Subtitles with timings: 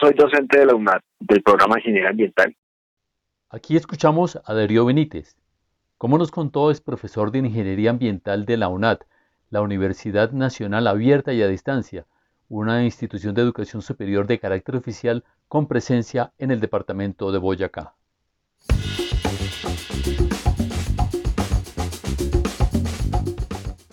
[0.00, 2.56] soy docente de la UNAD, del programa de Ingeniería Ambiental.
[3.50, 5.36] Aquí escuchamos a Darío Benítez.
[5.98, 8.98] Como nos contó, es profesor de Ingeniería Ambiental de la UNAD,
[9.50, 12.06] la Universidad Nacional Abierta y a Distancia,
[12.48, 17.94] una institución de educación superior de carácter oficial con presencia en el departamento de Boyacá.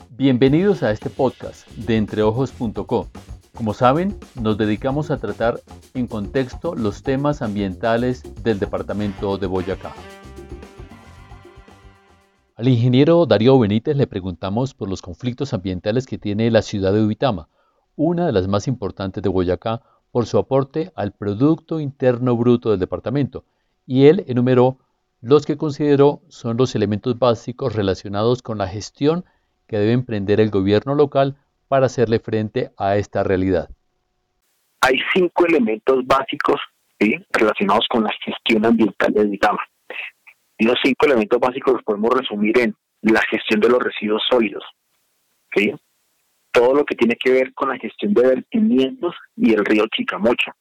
[0.09, 3.09] Bienvenidos a este podcast de entreojos.co.
[3.55, 5.61] Como saben, nos dedicamos a tratar
[5.93, 9.93] en contexto los temas ambientales del departamento de Boyacá.
[12.55, 17.05] Al ingeniero Darío Benítez le preguntamos por los conflictos ambientales que tiene la ciudad de
[17.05, 17.47] Uitama,
[17.95, 22.79] una de las más importantes de Boyacá, por su aporte al Producto Interno Bruto del
[22.79, 23.45] departamento,
[23.85, 24.79] y él enumeró
[25.21, 29.25] los que consideró son los elementos básicos relacionados con la gestión
[29.67, 33.69] que debe emprender el gobierno local para hacerle frente a esta realidad?
[34.81, 36.59] Hay cinco elementos básicos
[37.31, 39.61] relacionados con la gestión ambiental de Digama.
[40.57, 44.63] Y los cinco elementos básicos los podemos resumir en la gestión de los residuos sólidos,
[46.51, 50.55] todo lo que tiene que ver con la gestión de vertimientos y el río Chicamocha.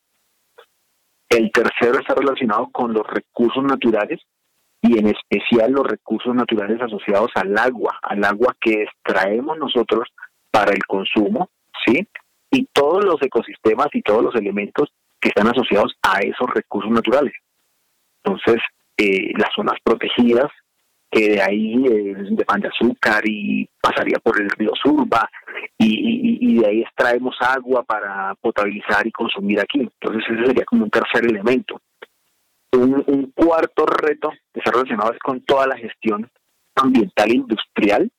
[1.28, 4.20] El tercero está relacionado con los recursos naturales
[4.82, 10.08] y en especial los recursos naturales asociados al agua, al agua que extraemos nosotros
[10.52, 11.50] para el consumo,
[11.84, 12.06] ¿sí?
[12.50, 17.32] Y todos los ecosistemas y todos los elementos que están asociados a esos recursos naturales.
[18.22, 18.62] Entonces,
[18.96, 20.50] eh, las zonas protegidas,
[21.10, 25.28] que de ahí eh, de pan de azúcar y pasaría por el río Surba,
[25.78, 29.80] y, y, de ahí extraemos agua para potabilizar y consumir aquí.
[29.80, 31.80] Entonces, ese sería como un tercer elemento.
[32.72, 36.30] Un, cuarto reto está relacionado con toda la gestión
[36.76, 38.10] ambiental e industrial,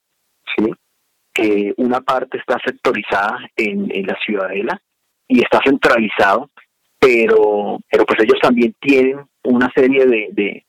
[0.55, 0.71] ¿sí?
[1.33, 4.81] Que una parte está sectorizada en, la ciudadela
[5.27, 6.49] y está centralizado,
[6.99, 10.63] pero, pero pues ellos también tienen una serie de, de,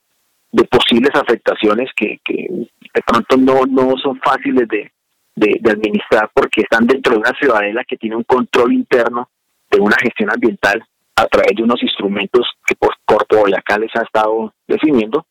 [0.64, 4.90] posibles afectaciones que, que, de pronto no, no son fáciles de,
[5.36, 9.28] de, administrar porque están dentro de una ciudadela que tiene un control interno
[9.70, 10.84] de una gestión ambiental
[11.16, 15.26] a través de unos instrumentos que por Corpo Boyacá les ha estado definiendo.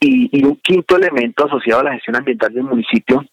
[0.00, 3.24] Y, y, un quinto elemento asociado a la gestión ambiental del municipio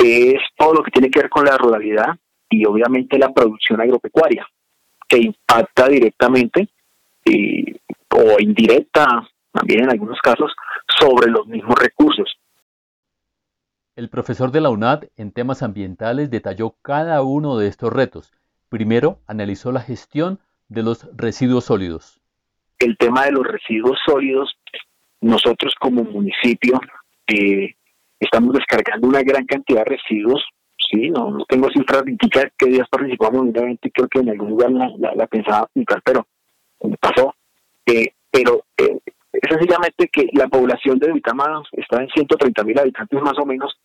[0.00, 2.16] es todo lo que tiene que ver con la ruralidad
[2.48, 4.46] y obviamente la producción agropecuaria,
[5.08, 6.68] que impacta directamente
[7.24, 7.78] eh,
[8.10, 9.06] o indirecta,
[9.52, 10.52] también en algunos casos,
[10.98, 12.36] sobre los mismos recursos.
[13.96, 18.32] El profesor de la UNAD en temas ambientales detalló cada uno de estos retos.
[18.68, 22.20] Primero, analizó la gestión de los residuos sólidos.
[22.78, 24.56] El tema de los residuos sólidos,
[25.20, 26.80] nosotros como municipio
[27.26, 27.74] eh,
[28.20, 30.44] estamos descargando una gran cantidad de residuos.
[30.90, 32.16] Sí, no, no tengo cifras de
[32.58, 36.26] qué días participamos en creo que en algún lugar la, pensaba aplicar, pero
[37.00, 37.34] pasó.
[37.86, 38.98] Eh, pero eh,
[39.32, 43.76] es sencillamente que la población de Vitama está en 130 mil habitantes más o menos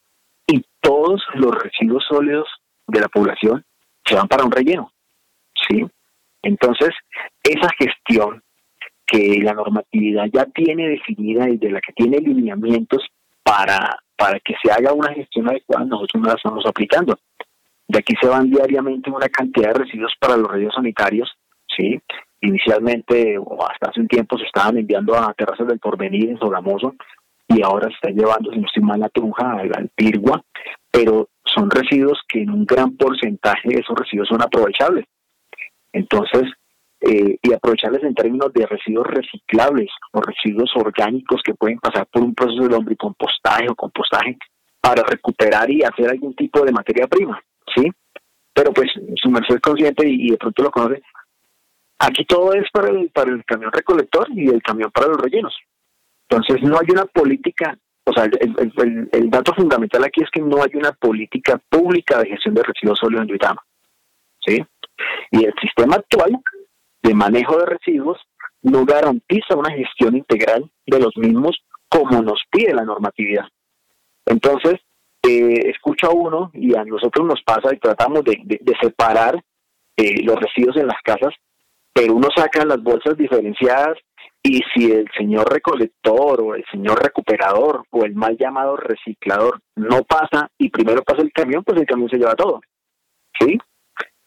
[0.48, 2.48] y todos los residuos sólidos
[2.88, 3.64] de la población
[4.06, 4.92] se van para un relleno.
[5.68, 5.86] ¿sí?
[6.42, 6.90] Entonces,
[7.44, 8.44] esa gestión
[9.06, 13.06] que la normatividad ya tiene definida y de la que tiene lineamientos
[13.44, 17.18] para para que se haga una gestión adecuada, nosotros no la estamos aplicando.
[17.88, 21.32] De aquí se van diariamente una cantidad de residuos para los residuos sanitarios,
[21.76, 22.00] ¿sí?
[22.42, 26.96] Inicialmente, o hasta hace un tiempo, se estaban enviando a Terrazas del Porvenir en Sogamoso,
[27.48, 30.44] y ahora se está llevando, si no estoy mal, la Tunja, al Pirgua,
[30.90, 35.06] pero son residuos que en un gran porcentaje de esos residuos son aprovechables.
[35.94, 36.44] Entonces,
[37.08, 42.24] eh, y aprovecharles en términos de residuos reciclables o residuos orgánicos que pueden pasar por
[42.24, 44.40] un proceso de lombricompostaje o compostaje
[44.82, 47.40] para recuperar y hacer algún tipo de materia prima,
[47.76, 47.92] ¿sí?
[48.54, 48.90] Pero pues
[49.22, 51.04] su merced es consciente y, de pronto lo conoce.
[52.00, 55.56] Aquí todo es para el, para el camión recolector y el camión para los rellenos.
[56.28, 60.64] Entonces no hay una política, o sea, el, el dato fundamental aquí es que no
[60.64, 63.64] hay una política pública de gestión de residuos sólidos en Duitama,
[64.44, 64.66] ¿sí?
[65.30, 66.42] Y el sistema actual
[67.06, 68.18] de manejo de residuos
[68.64, 71.56] no garantiza una gestión integral de los mismos
[71.88, 73.46] como nos pide la normatividad.
[74.26, 74.82] Entonces,
[75.22, 79.40] eh, escucha uno y a nosotros nos pasa y tratamos de, separar
[79.96, 81.34] eh, los residuos en las casas,
[81.94, 83.98] pero uno saca las bolsas diferenciadas
[84.42, 90.04] y si el señor recolector o el señor recuperador o el mal llamado reciclador no
[90.04, 92.62] pasa y primero pasa el camión, pues el camión se lleva todo.
[93.40, 93.58] ¿Sí?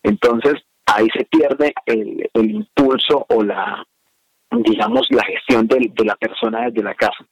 [0.03, 0.55] Entonces,
[0.99, 3.87] ahí se pierde el, impulso o la,
[4.51, 7.27] digamos, la gestión de, la persona desde la casa.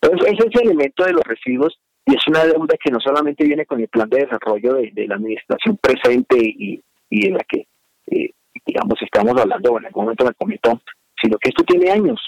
[0.00, 3.44] Entonces, ese es el elemento de los residuos y es una deuda que no solamente
[3.44, 7.66] viene con el plan de desarrollo de, la administración presente y, y de la que
[8.08, 8.30] eh,
[8.64, 10.80] digamos, estamos hablando, en algún momento me comentó,
[11.20, 12.20] sino que esto tiene años.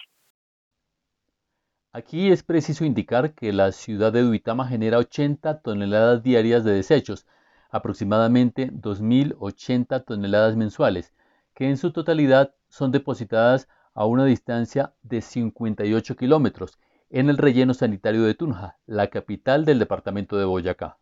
[1.93, 7.27] Aquí es preciso indicar que la ciudad de Duitama genera 80 toneladas diarias de desechos,
[7.69, 11.13] aproximadamente 2.080 toneladas mensuales,
[11.55, 16.79] que en su totalidad son depositadas a una distancia de 58 kilómetros
[17.11, 20.99] en el relleno sanitario de Tunja, la capital del departamento de Boyacá.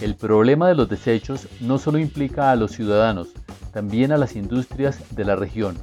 [0.00, 3.28] El problema de los desechos no solo implica a los ciudadanos,
[3.72, 5.76] también a las industrias de la región.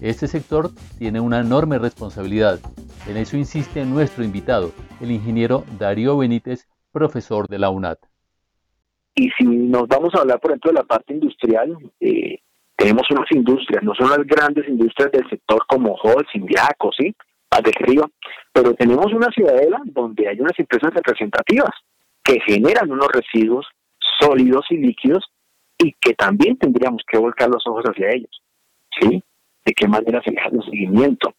[0.00, 2.60] Este sector tiene una enorme responsabilidad.
[3.08, 7.98] En eso insiste nuestro invitado, el ingeniero Darío Benítez, profesor de la UNAD.
[9.14, 12.38] Y si nos vamos a hablar, por ejemplo, de la parte industrial, eh,
[12.76, 17.14] tenemos unas industrias, no son las grandes industrias del sector como Hall, Sindiaco, ¿sí?
[17.62, 18.10] del Río,
[18.52, 21.70] pero tenemos una ciudadela donde hay unas empresas representativas
[22.22, 23.66] que generan unos residuos
[24.20, 25.24] sólidos y líquidos
[25.78, 28.42] y que también tendríamos que volcar los ojos hacia ellos,
[29.00, 29.22] ¿sí?
[29.64, 31.34] ¿De qué manera se les hace un seguimiento?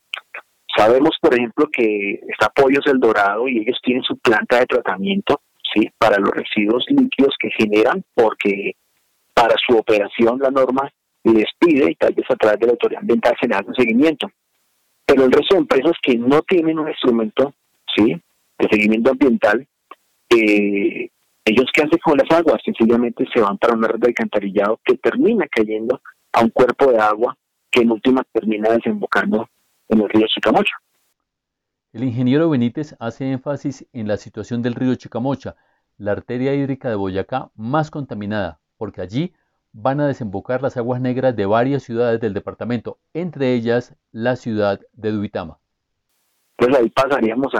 [0.77, 5.41] Sabemos, por ejemplo, que está Pollos El Dorado y ellos tienen su planta de tratamiento,
[5.73, 5.89] ¿sí?
[5.97, 8.75] Para los residuos líquidos que generan, porque
[9.33, 10.91] para su operación la norma
[11.23, 13.75] les pide, y tal vez a través de la autoridad ambiental se les hace un
[13.75, 14.27] seguimiento.
[15.03, 17.55] Pero el resto de empresas que no tienen un instrumento,
[17.95, 18.15] ¿sí?
[18.59, 19.67] De seguimiento ambiental,
[20.29, 21.09] eh,
[21.43, 24.95] ellos qué hacen con las aguas, sencillamente se van para una red de alcantarillado que
[24.97, 26.01] termina cayendo
[26.33, 27.35] a un cuerpo de agua
[27.71, 29.49] que en última termina desembocando
[29.89, 30.75] en el río Chicamocha.
[31.93, 35.55] El ingeniero Benítez hace énfasis en la situación del río Chicamocha,
[35.97, 39.33] la arteria hídrica de Boyacá más contaminada, porque allí
[39.73, 44.79] van a desembocar las aguas negras de varias ciudades del departamento, entre ellas la ciudad
[44.93, 45.59] de Duitama.
[46.55, 47.53] Pues ahí pasaríamos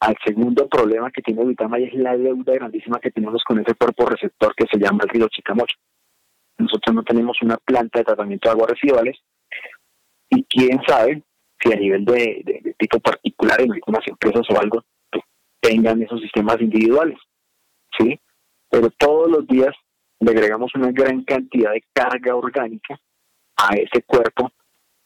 [0.00, 3.74] al segundo problema que tiene Duitama y es la deuda grandísima que tenemos con ese
[3.74, 5.76] cuerpo receptor que se llama el río Chicamocha.
[6.58, 9.18] Nosotros no tenemos una planta de tratamiento de aguas residuales
[10.30, 11.22] y quién sabe
[11.60, 15.24] si a nivel de, tipo particular en algunas empresas o algo pues,
[15.60, 17.18] tengan esos sistemas individuales,
[17.98, 18.18] ¿sí?
[18.70, 19.74] Pero todos los días
[20.20, 22.98] le agregamos una gran cantidad de carga orgánica
[23.56, 24.50] a ese cuerpo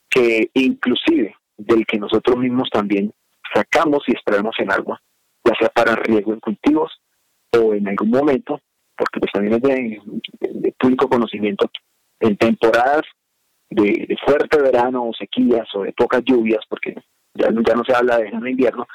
[0.09, 3.13] que inclusive del que nosotros mismos también
[3.55, 5.01] sacamos y extraemos en agua,
[5.45, 6.93] ya sea para riego en cultivos
[7.53, 8.61] o en algún momento,
[8.97, 11.71] porque pues también es de, público conocimiento,
[12.21, 13.03] en temporadas
[13.75, 16.95] de, fuerte verano o sequías o de pocas lluvias, porque
[17.35, 18.87] ya, ya no se habla de verano invierno,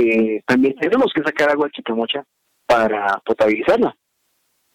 [0.00, 2.24] eh, también tenemos que sacar agua de Chicamocha
[2.66, 3.96] para potabilizarla,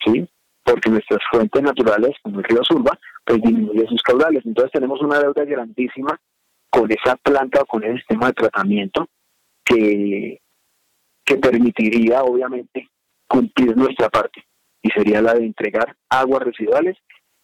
[0.03, 0.27] ¿sí?
[0.65, 4.44] porque nuestras fuentes naturales, como el río Surba, pues disminuyen sus caudales.
[4.45, 6.19] Entonces tenemos una deuda grandísima
[6.71, 9.07] con esa planta o con ese sistema de tratamiento
[9.63, 10.42] que,
[11.24, 12.89] que permitiría, obviamente,
[13.27, 14.44] cumplir nuestra parte,
[14.81, 16.97] y sería la de entregar aguas residuales,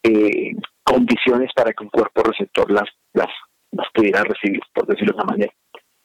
[0.03, 0.51] eh,
[0.83, 3.29] condiciones para que un cuerpo receptor las, las,
[3.71, 5.53] las pudiera recibir, por decirlo de una manera.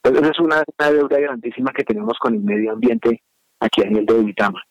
[0.03, 3.23] Entonces es una, una deuda grandísima que tenemos con el medio ambiente
[3.61, 4.63] aquí a nivel de Uitama.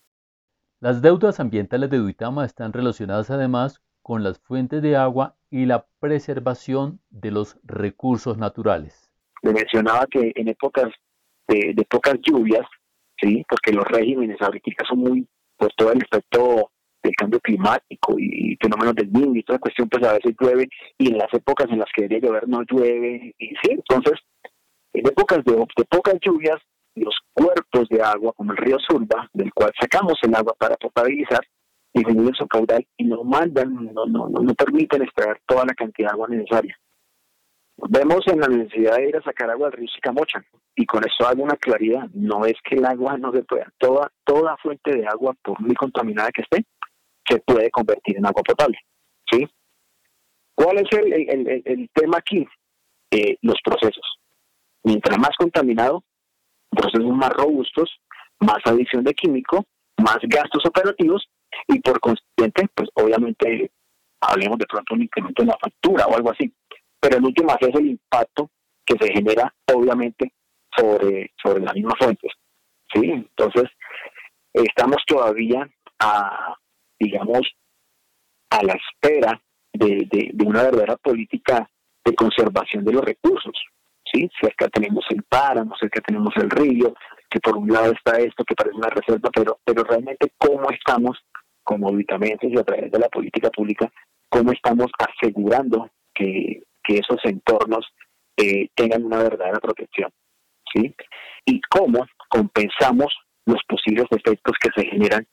[0.82, 5.88] Las deudas ambientales de Duitama están relacionadas además con las fuentes de agua y la
[6.00, 9.12] preservación de los recursos naturales.
[9.42, 10.92] Le mencionaba que en épocas
[11.48, 12.68] de, pocas lluvias,
[13.20, 15.28] sí, porque los regímenes agrícolas son muy
[15.58, 16.72] por todo el efecto
[17.06, 21.12] del cambio climático y, fenómenos del niño y toda cuestión, pues a veces llueve y
[21.12, 24.20] en las épocas en las que debería llover no llueve y sí, entonces
[24.94, 25.54] en épocas de,
[25.90, 26.58] pocas lluvias
[26.96, 31.42] los cuerpos de agua, como el río Surba, del cual sacamos el agua para potabilizar,
[31.94, 36.14] disminuyen su caudal y no mandan, no, no, no, permiten extraer toda la cantidad de
[36.14, 36.78] agua necesaria.
[37.90, 41.28] Vemos en la necesidad de ir a sacar agua del río Sicamocha, y con esto
[41.28, 45.06] hago una claridad, no es que el agua no se pueda, toda, toda fuente de
[45.06, 46.66] agua, por muy contaminada que esté,
[47.28, 48.78] se puede convertir en agua potable.
[49.30, 49.48] ¿sí?
[50.56, 51.14] ¿Cuál es el,
[51.66, 52.46] el, tema aquí?
[53.12, 54.20] Eh, los procesos.
[54.84, 56.04] Mientras más contaminado,
[56.70, 57.90] procesos más robustos,
[58.40, 59.66] más adición de químico,
[59.98, 61.28] más gastos operativos
[61.68, 63.72] y por consiguiente, pues obviamente
[64.22, 66.54] hablemos de pronto un incremento en la factura o algo así.
[67.00, 68.50] Pero en última es el impacto
[68.86, 70.34] que se genera obviamente
[70.76, 72.32] sobre, sobre las mismas fuentes.
[72.94, 73.02] ¿sí?
[73.04, 73.70] Entonces,
[74.54, 75.68] estamos todavía
[76.00, 76.56] a,
[77.00, 77.42] digamos,
[78.50, 79.42] a la espera
[79.74, 81.70] de, una verdadera política
[82.04, 83.54] de conservación de los recursos.
[84.12, 84.30] ¿sí?
[84.40, 86.94] Cerca tenemos el páramo, cerca tenemos el río,
[87.30, 91.18] que por un lado está esto que parece una reserva, pero, pero realmente cómo estamos
[91.64, 93.92] como habitamentos y a través de la política pública,
[94.30, 97.84] cómo estamos asegurando que, esos entornos
[98.38, 100.12] eh, tengan una verdadera protección,
[100.72, 100.96] ¿sí?
[101.46, 103.12] Y cómo compensamos
[103.48, 105.26] los posibles efectos que se generan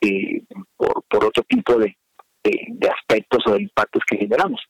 [0.00, 0.44] eh,
[0.76, 1.96] por, por, otro tipo de,
[2.42, 4.60] de, aspectos o de impactos que generamos.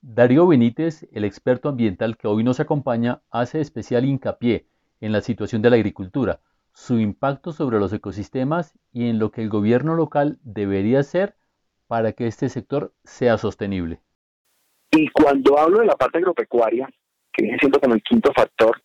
[0.00, 4.66] Darío Benítez, el experto ambiental que hoy nos acompaña, hace especial hincapié
[5.00, 6.40] en la situación de la agricultura,
[6.72, 11.34] su impacto sobre los ecosistemas y en lo que el gobierno local debería hacer
[11.86, 14.00] para que este sector sea sostenible.
[14.90, 16.88] Y cuando hablo de la parte agropecuaria,
[17.32, 18.82] que viene siendo como el quinto factor,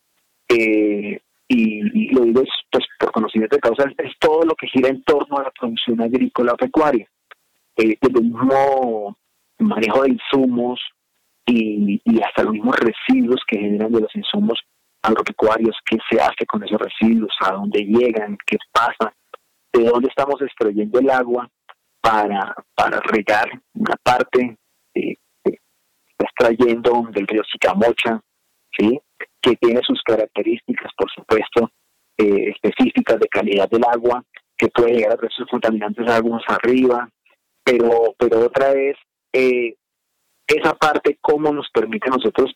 [0.47, 1.21] eh,
[1.53, 5.37] y, lo digo pues, por conocimiento de causa, es todo lo que gira en torno
[5.37, 7.07] a la producción agrícola pecuaria.
[7.75, 9.17] Eh, el mismo
[9.59, 10.79] manejo de insumos
[11.45, 14.59] y, hasta los mismos residuos que generan de los insumos
[15.01, 19.13] agropecuarios, qué se hace con esos residuos, a dónde llegan, qué pasa,
[19.73, 21.49] de dónde estamos extrayendo el agua
[21.99, 24.57] para, para regar una parte
[24.93, 28.21] eh, está extrayendo del río Sicamocha,
[28.77, 29.01] ¿sí?
[29.41, 31.71] Que tiene sus características, por supuesto,
[32.17, 34.23] eh, específicas de calidad del agua,
[34.57, 37.09] que puede llegar a sus contaminantes algunos arriba,
[37.63, 38.95] pero, pero otra es
[39.33, 39.75] eh,
[40.47, 42.51] esa parte, cómo nos permite a nosotros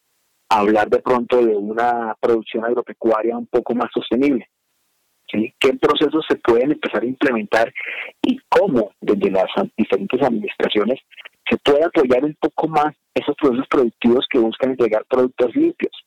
[0.49, 4.47] hablar de pronto de una producción agropecuaria un poco más sostenible.
[5.31, 5.53] ¿sí?
[5.59, 7.73] ¿Qué procesos se pueden empezar a implementar
[8.21, 10.99] y cómo desde las diferentes administraciones
[11.49, 16.04] se puede apoyar un poco más esos procesos productivos que buscan entregar productos limpios?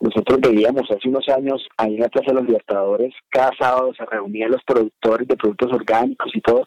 [0.00, 4.04] Nosotros veíamos hace unos años ahí en la Plaza de los Libertadores, cada sábado se
[4.04, 6.66] reunían los productores de productos orgánicos y todo,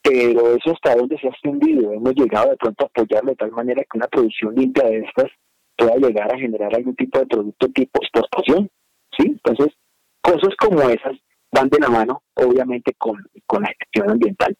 [0.00, 1.92] pero eso hasta donde se ha extendido.
[1.92, 5.30] Hemos llegado de pronto a apoyarlo de tal manera que una producción limpia de estas
[5.76, 8.70] pueda llegar a generar algún tipo de producto tipo exportación.
[9.16, 9.26] ¿sí?
[9.26, 9.74] Entonces,
[10.20, 11.16] cosas como esas
[11.50, 14.56] van de la mano, obviamente, con, con la gestión ambiental.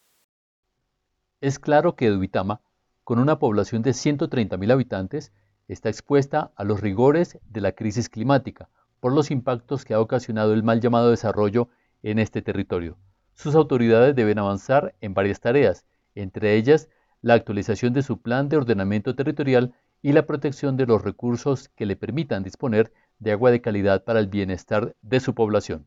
[1.41, 2.61] Es claro que Duitama,
[3.05, 5.33] con una población de 130.000 habitantes,
[5.69, 8.69] está expuesta a los rigores de la crisis climática
[9.01, 11.69] por los impactos que ha ocasionado el mal llamado desarrollo
[12.03, 12.99] en este territorio.
[13.35, 16.89] Sus autoridades deben avanzar en varias tareas, entre ellas
[17.21, 21.87] la actualización de su plan de ordenamiento territorial y la protección de los recursos que
[21.87, 25.87] le permitan disponer de agua de calidad para el bienestar de su población.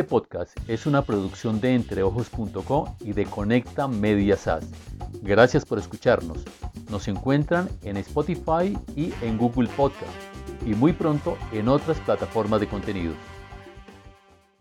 [0.00, 4.66] Este podcast es una producción de entreojos.co y de Conecta Media SAS.
[5.20, 6.38] Gracias por escucharnos.
[6.88, 10.10] Nos encuentran en Spotify y en Google Podcast
[10.64, 13.16] y muy pronto en otras plataformas de contenidos.